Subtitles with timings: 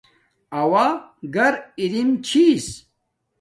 [0.59, 0.85] اوݳ
[1.33, 2.67] گَر اِرِم چھݵس.